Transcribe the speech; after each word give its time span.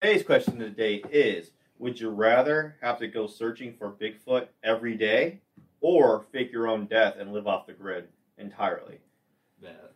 Today's 0.00 0.22
question 0.22 0.54
of 0.54 0.58
the 0.60 0.70
day 0.70 1.02
is 1.10 1.50
Would 1.78 2.00
you 2.00 2.08
rather 2.08 2.76
have 2.80 2.98
to 3.00 3.06
go 3.06 3.26
searching 3.26 3.74
for 3.74 3.90
Bigfoot 3.90 4.46
every 4.64 4.96
day 4.96 5.40
or 5.82 6.24
fake 6.32 6.50
your 6.52 6.68
own 6.68 6.86
death 6.86 7.16
and 7.18 7.34
live 7.34 7.46
off 7.46 7.66
the 7.66 7.74
grid 7.74 8.08
entirely? 8.38 8.98
That. 9.60 9.92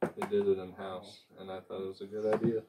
They 0.00 0.26
did 0.28 0.48
it 0.48 0.58
in 0.58 0.72
house, 0.72 1.20
and 1.38 1.50
I 1.50 1.60
thought 1.60 1.82
it 1.82 1.88
was 1.88 2.00
a 2.00 2.06
good 2.06 2.34
idea. 2.34 2.62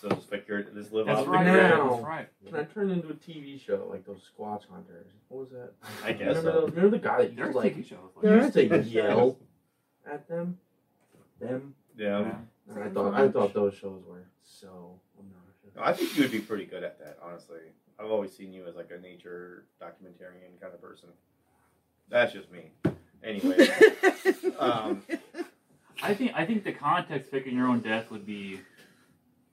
So 0.00 0.08
just 0.08 0.30
fake 0.30 0.48
your 0.48 0.62
just 0.62 0.92
live 0.92 1.06
That's 1.06 1.20
off 1.20 1.26
right. 1.26 1.44
the 1.44 1.50
grid. 1.50 1.62
Yeah, 1.62 1.88
that's 1.90 2.02
right. 2.02 2.28
Can 2.46 2.56
I 2.56 2.64
turn 2.64 2.90
into 2.90 3.08
a 3.08 3.14
TV 3.14 3.60
show 3.60 3.86
like 3.90 4.06
those 4.06 4.30
Squatch 4.34 4.62
Hunters? 4.70 5.08
What 5.28 5.40
was 5.40 5.50
that? 5.50 5.72
I 6.02 6.12
guess 6.12 6.36
remember, 6.36 6.52
so. 6.52 6.60
those, 6.60 6.70
remember 6.70 6.96
the 6.96 7.02
guy 7.02 7.18
that 7.18 7.24
used 7.32 7.38
There's 7.38 7.52
to 7.52 7.58
like 7.58 7.76
TV 7.76 7.86
shows. 7.86 7.98
Like 8.16 8.22
There 8.22 8.42
used 8.42 8.54
to 8.54 8.78
yell 8.88 9.38
at 10.10 10.26
them? 10.26 10.58
Them? 11.38 11.74
Yeah. 11.98 12.20
Yeah. 12.20 12.34
And 12.74 12.84
I 12.84 12.88
thought 12.88 13.14
I 13.14 13.28
thought 13.28 13.54
those 13.54 13.74
shows 13.74 14.02
were 14.06 14.24
so 14.42 14.98
obnoxious. 15.18 15.78
I 15.80 15.92
think 15.92 16.16
you 16.16 16.22
would 16.22 16.32
be 16.32 16.40
pretty 16.40 16.64
good 16.64 16.82
at 16.82 16.98
that, 16.98 17.18
honestly. 17.22 17.58
I've 17.98 18.10
always 18.10 18.34
seen 18.36 18.52
you 18.52 18.66
as 18.66 18.74
like 18.74 18.90
a 18.90 19.00
nature 19.00 19.64
documentarian 19.80 20.60
kind 20.60 20.74
of 20.74 20.80
person. 20.80 21.10
That's 22.08 22.32
just 22.32 22.50
me. 22.50 22.70
Anyway, 23.22 23.68
um, 24.58 25.02
I 26.02 26.14
think 26.14 26.32
I 26.34 26.44
think 26.44 26.64
the 26.64 26.72
context 26.72 27.30
picking 27.30 27.56
your 27.56 27.68
own 27.68 27.80
death 27.80 28.10
would 28.10 28.26
be 28.26 28.60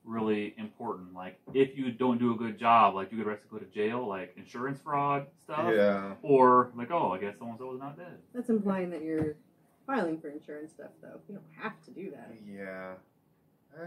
really 0.04 0.54
important. 0.58 1.14
Like 1.14 1.38
if 1.54 1.76
you 1.78 1.92
don't 1.92 2.18
do 2.18 2.32
a 2.32 2.36
good 2.36 2.58
job, 2.58 2.94
like 2.94 3.12
you 3.12 3.18
could 3.18 3.26
risk 3.26 3.42
to 3.44 3.48
go 3.48 3.58
to 3.58 3.66
jail, 3.66 4.06
like 4.06 4.34
insurance 4.36 4.80
fraud 4.80 5.26
stuff, 5.42 5.72
yeah. 5.74 6.14
or 6.22 6.70
like 6.74 6.90
oh, 6.90 7.12
I 7.12 7.18
guess 7.18 7.34
so 7.38 7.46
and 7.46 7.58
so 7.58 7.66
was 7.66 7.80
not 7.80 7.96
dead. 7.96 8.18
That's 8.34 8.50
implying 8.50 8.90
that 8.90 9.02
you're 9.02 9.36
filing 9.90 10.20
for 10.20 10.28
insurance 10.28 10.72
stuff, 10.72 10.90
though. 11.02 11.20
You 11.28 11.34
don't 11.36 11.62
have 11.62 11.82
to 11.84 11.90
do 11.90 12.10
that. 12.10 12.32
Yeah. 12.46 12.94
Uh, 13.78 13.84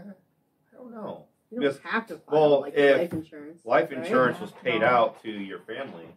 I 0.72 0.76
don't 0.76 0.90
know. 0.92 1.26
You 1.50 1.60
don't 1.60 1.70
Yes. 1.72 1.78
have 1.84 2.06
to 2.08 2.16
file 2.18 2.50
Well, 2.50 2.60
like 2.62 2.74
if 2.74 2.98
life 2.98 3.12
insurance. 3.12 3.64
Life 3.64 3.90
right? 3.90 3.98
insurance 3.98 4.40
was 4.40 4.50
paid 4.52 4.82
out 4.82 5.22
to 5.22 5.30
your 5.30 5.60
family, 5.60 6.08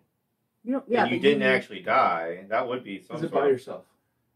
You 0.63 0.73
don't. 0.73 0.85
Yeah, 0.89 1.03
and 1.03 1.11
you 1.11 1.19
didn't 1.19 1.43
actually 1.43 1.81
die. 1.81 2.45
That 2.49 2.67
would 2.67 2.83
be 2.83 2.99
some 3.01 3.17
Is 3.17 3.23
it 3.23 3.29
sort 3.29 3.41
by 3.41 3.45
of- 3.47 3.51
yourself? 3.53 3.85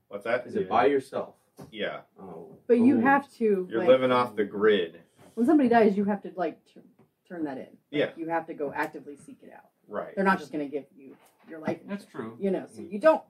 What's 0.09 0.23
that? 0.25 0.45
Is 0.45 0.55
it 0.55 0.69
by 0.69 0.85
yourself? 0.87 1.35
Yeah, 1.71 2.01
Oh. 2.19 2.57
But 2.67 2.79
you 2.79 2.97
Ooh. 2.97 3.01
have 3.01 3.31
to. 3.33 3.67
you're 3.69 3.79
like, 3.79 3.87
living 3.87 4.11
off 4.11 4.35
the 4.35 4.45
grid. 4.45 4.99
When 5.35 5.45
somebody 5.45 5.69
dies, 5.69 5.95
you 5.97 6.05
have 6.05 6.21
to 6.23 6.31
like 6.35 6.63
t- 6.65 6.81
turn 7.27 7.43
that 7.45 7.57
in. 7.57 7.63
Like, 7.65 7.77
Yeah. 7.89 8.11
You 8.15 8.27
have 8.29 8.45
to 8.47 8.53
go 8.53 8.71
actively 8.73 9.15
seek 9.17 9.37
it 9.43 9.51
out. 9.53 9.69
Right. 9.87 10.15
They're 10.15 10.23
not 10.25 10.39
just 10.39 10.51
going 10.51 10.65
to 10.65 10.71
give 10.71 10.85
you 10.95 11.15
your 11.49 11.59
life. 11.59 11.79
That's 11.85 12.05
true. 12.05 12.37
You 12.39 12.51
know, 12.51 12.65
so 12.71 12.81
you 12.81 12.99
don't. 12.99 13.21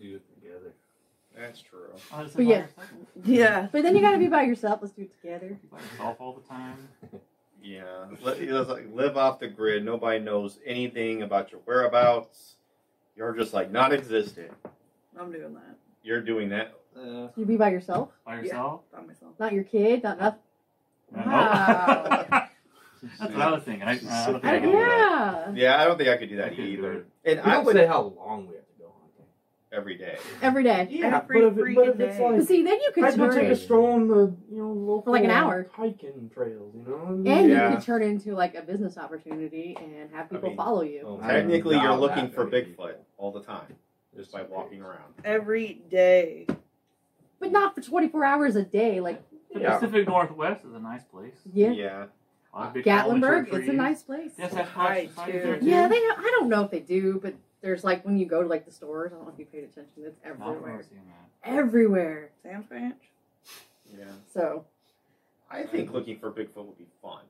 Do 0.00 0.16
it 0.16 0.22
together. 0.34 0.72
That's 1.36 1.60
true. 1.60 1.88
Oh, 2.12 2.26
But 2.34 2.44
yeah. 2.44 2.66
Yeah. 3.24 3.68
But 3.72 3.82
then 3.82 3.94
you 3.96 4.00
got 4.00 4.12
to 4.12 4.18
be 4.18 4.28
by 4.28 4.42
yourself. 4.42 4.80
Let's 4.82 4.94
do 4.94 5.02
it 5.02 5.20
together. 5.20 5.48
You 5.48 5.68
by 5.70 5.80
yourself 5.80 6.16
all 6.20 6.32
the 6.34 6.48
time. 6.48 6.88
Yeah. 7.62 7.82
Li- 8.22 8.32
It's 8.38 8.68
like 8.68 8.86
live 8.92 9.16
off 9.16 9.40
the 9.40 9.48
grid. 9.48 9.84
Nobody 9.84 10.20
knows 10.20 10.58
anything 10.64 11.22
about 11.22 11.50
your 11.50 11.60
whereabouts. 11.64 12.54
You're 13.16 13.32
just 13.34 13.52
like 13.54 13.70
non-existent. 13.70 14.50
I'm 15.18 15.30
doing 15.32 15.54
that 15.54 15.76
You're 16.02 16.20
doing 16.20 16.48
that. 16.50 16.74
Uh, 16.96 17.28
You 17.36 17.44
be 17.44 17.56
by 17.56 17.70
yourself, 17.70 18.10
By 18.24 18.36
yourself. 18.40 18.82
by 18.92 19.00
myself. 19.02 19.32
not 19.40 19.52
your 19.52 19.64
kid, 19.64 20.02
not 20.04 20.18
nothing. 20.20 20.40
Wow. 21.14 22.26
That's 23.18 23.32
what 23.32 23.42
I 23.42 23.50
was 23.50 23.62
thinking. 23.64 23.82
I, 23.86 23.92
I 23.92 24.26
don't 24.30 24.40
think 24.40 24.44
I 24.44 24.56
I, 24.56 24.60
can 24.60 24.70
do 24.70 24.72
that. 24.78 24.78
yeah. 24.78 25.52
Yeah, 25.54 25.82
I 25.82 25.84
don't 25.84 25.98
think 25.98 26.08
I 26.08 26.16
could 26.16 26.28
do 26.30 26.36
that 26.36 26.46
I 26.46 26.48
could 26.50 26.56
do 26.56 26.62
either. 26.62 27.04
And 27.24 27.40
I 27.40 27.54
don't 27.54 27.64
would 27.66 27.74
say 27.76 27.86
how 27.86 28.00
long 28.16 28.46
we 28.48 28.54
have 28.54 28.64
to 28.66 28.72
go 28.72 28.73
hunting. 28.73 28.73
Every 29.74 29.96
day. 29.96 30.16
Every 30.42 30.62
day. 30.62 30.86
Yeah, 30.90 31.18
Every 31.18 31.40
but 31.40 31.46
if, 31.60 31.68
it, 31.68 31.74
but 31.74 31.88
if 31.88 32.00
it's 32.00 32.16
day. 32.18 32.24
like 32.24 32.36
But 32.38 32.46
see, 32.48 32.62
then 32.62 32.80
you 32.80 32.90
could 32.94 33.04
I 33.04 33.10
go 33.16 33.26
turn 33.26 33.34
take 33.36 33.48
a 33.50 33.56
stroll 33.56 33.92
on 33.92 34.08
the 34.08 34.34
you 34.50 34.58
know 34.58 34.72
local 34.72 35.12
like 35.12 35.24
an 35.24 35.30
hour. 35.30 35.68
hiking 35.72 36.30
trails, 36.32 36.74
you 36.74 36.84
know. 36.88 37.06
and 37.08 37.26
Yeah. 37.50 37.70
you 37.70 37.76
could 37.76 37.84
turn 37.84 38.02
into 38.02 38.34
like 38.34 38.54
a 38.54 38.62
business 38.62 38.96
opportunity 38.96 39.76
and 39.80 40.10
have 40.12 40.30
people 40.30 40.48
mean, 40.50 40.56
follow 40.56 40.82
you. 40.82 41.02
oh, 41.04 41.20
Technically, 41.20 41.76
you're 41.76 41.96
looking 41.96 42.30
for 42.30 42.46
Bigfoot 42.46 42.66
people. 42.66 42.90
all 43.18 43.32
the 43.32 43.42
time 43.42 43.74
just 44.16 44.32
by 44.32 44.42
walking 44.42 44.80
around. 44.80 45.12
Every 45.24 45.82
day. 45.90 46.46
But 47.40 47.50
not 47.52 47.74
for 47.74 47.80
24 47.82 48.24
hours 48.24 48.56
a 48.56 48.62
day. 48.64 49.00
Like 49.00 49.22
The 49.52 49.60
Yeah. 49.60 49.78
Pacific 49.78 50.06
Northwest 50.08 50.64
is 50.64 50.72
a 50.74 50.78
nice 50.80 51.04
place. 51.04 51.34
yeah, 51.52 51.70
Yeah. 51.70 52.04
A 52.52 52.58
lot 52.58 52.68
of 52.68 52.74
big 52.74 52.84
fallen 52.84 53.20
Gatlinburg, 53.20 53.48
trees. 53.48 53.60
it's 53.62 53.68
a 53.68 53.72
nice 53.72 54.02
place. 54.04 54.30
Yes, 54.38 54.52
that's 54.54 54.76
Right, 54.76 55.10
right. 55.16 55.26
too. 55.26 55.32
There 55.40 55.58
too. 55.58 55.66
Yeah, 55.66 55.88
they. 55.88 55.96
I 55.96 56.28
don't 56.38 56.48
know 56.48 56.62
if 56.62 56.70
they 56.70 56.78
do, 56.80 57.18
but 57.20 57.34
there's 57.64 57.82
like 57.82 58.04
when 58.04 58.18
you 58.18 58.26
go 58.26 58.42
to 58.42 58.48
like 58.48 58.66
the 58.66 58.70
stores. 58.70 59.10
I 59.12 59.16
don't 59.16 59.24
know 59.26 59.32
if 59.32 59.38
you 59.38 59.46
paid 59.46 59.64
attention. 59.64 59.90
It's 59.96 60.16
No, 60.24 60.34
don't 60.34 60.60
remember 60.62 60.84
everywhere, 60.84 60.90
that. 61.42 61.50
everywhere. 61.50 62.30
Sam's 62.42 62.70
Ranch. 62.70 63.02
Yeah. 63.98 64.04
So 64.32 64.66
I 65.50 65.62
think 65.62 65.90
looking 65.92 66.18
for 66.18 66.30
Bigfoot 66.30 66.66
would 66.66 66.78
be 66.78 66.86
fun. 67.02 67.22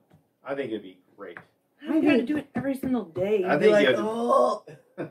I 0.45 0.53
think 0.53 0.71
it'd 0.71 0.83
be 0.83 0.97
great. 1.17 1.37
I 1.83 1.87
think 1.93 2.03
you 2.03 2.09
got 2.11 2.17
to 2.17 2.23
do 2.23 2.37
it 2.37 2.47
every 2.53 2.75
single 2.75 3.05
day. 3.05 3.43
I 3.45 3.53
You'd 3.53 3.59
be 3.59 3.65
think 3.65 3.73
like, 3.73 3.81
you 3.81 3.87
have 3.87 3.95
to- 3.95 4.01
oh. 4.05 4.63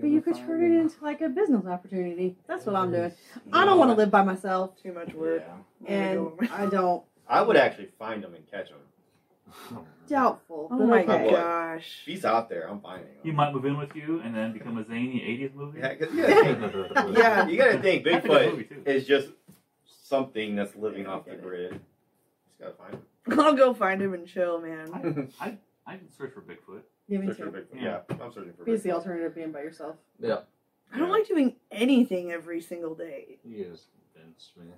But 0.00 0.10
you 0.10 0.20
could 0.22 0.36
turn 0.36 0.62
it 0.62 0.78
into 0.80 1.02
like 1.02 1.20
a 1.22 1.28
business 1.28 1.66
opportunity. 1.66 2.36
That's 2.46 2.64
what 2.66 2.76
I'm 2.76 2.92
doing. 2.92 3.12
I 3.52 3.64
don't 3.64 3.78
want 3.78 3.90
to 3.90 3.96
live 3.96 4.10
by 4.12 4.22
myself, 4.22 4.80
Too 4.80 4.92
much 4.92 5.12
work. 5.14 5.42
Yeah. 5.84 5.92
and 5.92 6.30
I 6.52 6.66
don't. 6.66 7.02
I 7.28 7.42
would 7.42 7.56
actually 7.56 7.88
find 7.98 8.22
them 8.22 8.34
and 8.34 8.48
catch 8.50 8.68
him. 8.70 9.78
Doubtful. 10.08 10.68
Oh 10.70 10.86
my 10.86 11.02
okay. 11.04 11.30
gosh. 11.30 11.98
If 12.02 12.06
he's 12.06 12.24
out 12.24 12.48
there, 12.48 12.68
I'm 12.68 12.80
finding 12.80 13.08
him. 13.08 13.16
He 13.22 13.30
might 13.30 13.52
move 13.52 13.64
in 13.64 13.76
with 13.76 13.94
you 13.94 14.20
and 14.24 14.34
then 14.34 14.52
become 14.52 14.78
a 14.78 14.84
zany 14.86 15.20
80s 15.20 15.54
movie. 15.54 15.80
Yeah, 15.80 15.94
'cause 15.94 16.08
you 16.12 16.22
gotta 16.22 16.42
think, 17.04 17.16
Yeah. 17.18 17.46
you 17.48 17.56
gotta 17.58 17.78
think 17.80 18.04
That's 18.04 18.24
a 18.24 18.28
good 18.28 18.68
Bigfoot 18.70 18.86
is 18.86 19.06
just 19.06 19.28
something 19.86 20.56
that's 20.56 20.74
living 20.76 21.02
Yeah, 21.04 21.10
off 21.12 21.24
the 21.26 21.32
it. 21.32 21.42
grid. 21.42 21.70
Just 21.72 22.58
gotta 22.60 22.72
find 22.74 22.94
him. 22.94 23.02
I'll 23.40 23.54
go 23.54 23.74
find 23.74 24.00
him 24.00 24.14
and 24.14 24.26
chill, 24.26 24.60
man. 24.60 25.30
I, 25.40 25.58
I 25.86 25.96
can 25.96 26.10
search 26.16 26.32
for 26.34 26.40
Bigfoot. 26.42 26.82
Yeah, 27.08 27.18
me 27.18 27.26
Search 27.28 27.36
for 27.38 27.44
too. 27.46 27.50
Bigfoot. 27.52 27.82
Yeah, 27.82 28.00
I'm 28.10 28.32
searching 28.32 28.52
for 28.56 28.64
Because 28.64 28.82
the 28.82 28.92
alternative 28.92 29.34
being 29.34 29.52
by 29.52 29.60
yourself. 29.62 29.96
Yeah. 30.20 30.40
I 30.92 30.98
don't 30.98 31.10
like 31.10 31.28
doing 31.28 31.56
anything 31.70 32.32
every 32.32 32.60
single 32.62 32.94
day. 32.94 33.38
He 33.46 33.56
is 33.56 33.86
convinced, 34.14 34.56
man. 34.56 34.72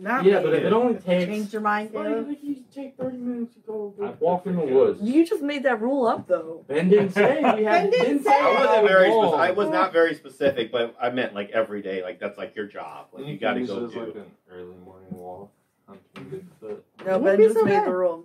Not 0.00 0.24
Yeah, 0.24 0.40
but 0.42 0.54
if 0.54 0.64
it 0.64 0.72
only 0.72 0.94
takes 0.94 1.24
Changed 1.26 1.52
your 1.52 1.62
mind, 1.62 1.92
like, 1.92 2.04
Caleb? 2.06 2.28
like 2.28 2.44
you 2.44 2.56
take 2.74 2.96
thirty 2.96 3.16
minutes 3.16 3.54
to 3.54 3.60
go 3.60 3.94
I 4.02 4.10
walk 4.20 4.46
in 4.46 4.56
the 4.56 4.62
woods. 4.62 5.00
You 5.02 5.26
just 5.26 5.42
made 5.42 5.64
that 5.64 5.80
rule 5.80 6.06
up, 6.06 6.28
though. 6.28 6.64
Ben 6.68 6.88
didn't 6.88 7.10
say 7.10 7.36
we 7.56 7.64
Ben 7.64 7.90
didn't 7.90 8.22
say 8.22 8.30
I 8.30 8.50
it. 8.50 8.66
wasn't 8.66 8.88
very. 8.88 9.10
Wall. 9.10 9.32
Speci- 9.32 9.38
I 9.38 9.50
was 9.52 9.68
not 9.70 9.92
very 9.92 10.14
specific, 10.14 10.70
but 10.70 10.94
I 11.00 11.10
meant 11.10 11.34
like 11.34 11.50
every 11.50 11.82
day. 11.82 12.02
Like 12.02 12.20
that's 12.20 12.38
like 12.38 12.54
your 12.54 12.66
job. 12.66 13.06
Like 13.12 13.26
you 13.26 13.36
got 13.38 13.54
to 13.54 13.60
Use 13.60 13.70
it 13.70 13.74
go 13.74 13.86
as 13.86 13.92
do. 13.92 14.00
like 14.00 14.14
an 14.14 14.24
early 14.50 14.76
morning 14.84 15.08
walk. 15.10 15.50
hunting 15.86 16.48
Bigfoot. 16.62 16.78
No, 17.06 17.18
Wouldn't 17.18 17.24
Ben 17.24 17.40
just 17.40 17.54
so 17.58 17.64
made 17.64 17.72
bad. 17.72 17.86
the 17.88 17.94
rule. 17.96 18.24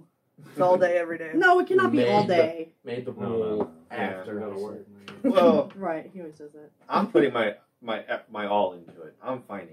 It's 0.51 0.59
all 0.59 0.77
day, 0.77 0.97
every 0.97 1.17
day. 1.17 1.31
No, 1.33 1.59
it 1.59 1.67
cannot 1.67 1.91
be 1.91 2.05
all 2.07 2.21
Made 2.21 2.29
the- 2.29 2.35
day. 2.35 2.69
Made 2.83 3.05
the 3.05 3.13
No, 3.13 3.21
no, 3.21 3.29
rule 3.29 3.57
no. 3.57 3.95
After 3.95 4.39
gotta 4.39 4.59
work. 4.59 4.87
Well, 5.23 5.71
Right, 5.77 6.09
he 6.13 6.19
always 6.19 6.35
does 6.35 6.51
that. 6.51 6.69
I'm 6.89 7.07
putting 7.07 7.31
my 7.33 7.55
my 7.81 8.03
my 8.31 8.45
all 8.47 8.73
into 8.73 9.01
it. 9.03 9.15
I'm 9.23 9.41
finding 9.43 9.72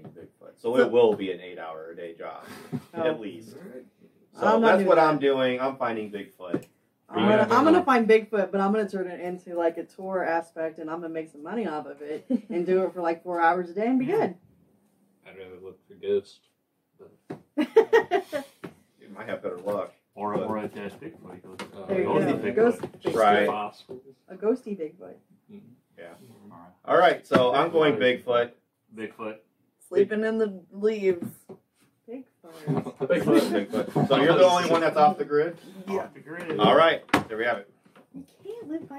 so 0.61 0.75
So- 0.75 0.81
it 0.81 0.91
will 0.91 1.13
be 1.15 1.31
an 1.31 1.39
eight-hour 1.41 1.91
a 1.91 1.95
day 1.95 2.13
job 2.13 2.43
Oh. 2.93 3.01
at 3.03 3.19
least. 3.19 3.51
So 4.39 4.45
I'm 4.47 4.61
not 4.61 4.67
that's 4.67 4.77
doing 4.79 4.87
what 4.87 4.95
that. 4.95 5.07
I'm 5.09 5.19
doing. 5.19 5.59
I'm 5.59 5.75
finding 5.77 6.11
Bigfoot. 6.11 6.63
I'm 7.09 7.27
gonna, 7.27 7.47
I'm 7.53 7.65
gonna 7.65 7.83
find 7.83 8.07
Bigfoot, 8.07 8.51
but 8.51 8.61
I'm 8.61 8.71
gonna 8.71 8.87
turn 8.87 9.07
it 9.07 9.19
into 9.19 9.53
like 9.55 9.77
a 9.77 9.83
tour 9.83 10.23
aspect, 10.23 10.79
and 10.79 10.89
I'm 10.89 11.01
gonna 11.01 11.13
make 11.13 11.29
some 11.29 11.43
money 11.43 11.67
off 11.67 11.85
of 11.85 12.01
it, 12.01 12.25
and 12.49 12.65
do 12.65 12.83
it 12.83 12.93
for 12.93 13.01
like 13.01 13.21
four 13.23 13.41
hours 13.41 13.69
a 13.69 13.73
day, 13.73 13.87
and 13.87 13.99
be 13.99 14.05
good. 14.05 14.35
I'd 15.27 15.37
rather 15.37 15.57
look 15.61 15.77
for 15.87 15.95
ghosts. 15.95 16.39
You 17.57 19.09
might 19.13 19.27
have 19.27 19.41
better 19.43 19.57
luck. 19.57 19.93
Or, 20.15 20.35
or 20.35 20.57
a 20.57 20.67
dead 20.67 20.93
Bigfoot. 21.01 21.61
Uh, 21.75 21.85
There 21.87 22.01
you 22.01 22.07
Ghosty 22.07 22.55
go. 22.55 22.71
Bigfoot. 22.71 23.01
Ghost, 23.03 23.15
Right. 23.15 23.47
Fossils. 23.47 24.01
a 24.29 24.35
ghosty 24.35 24.77
Bigfoot. 24.79 25.15
All 25.51 26.07
right. 26.49 26.71
All 26.85 26.97
right, 26.97 27.25
so 27.27 27.53
I'm 27.53 27.71
going 27.71 27.95
Bigfoot. 27.95 28.51
Bigfoot. 28.95 29.37
Sleeping 29.91 30.23
in 30.23 30.37
the 30.37 30.61
leaves. 30.71 31.27
Bigfoot. 32.09 32.95
Bigfoot. 32.97 33.67
Bigfoot. 33.67 34.07
So 34.07 34.15
you're 34.15 34.37
the 34.37 34.45
only 34.45 34.69
one 34.69 34.79
that's 34.79 34.95
off 34.95 35.17
the 35.17 35.25
grid. 35.25 35.57
Yeah. 35.85 35.97
Off 35.97 36.13
the 36.13 36.21
grid. 36.21 36.57
All 36.61 36.77
right, 36.77 37.03
there 37.27 37.37
we 37.37 37.43
have 37.43 37.57
it. 37.57 37.69
You 38.15 38.23
can't 38.41 38.69
live 38.69 38.81
by 38.81 38.89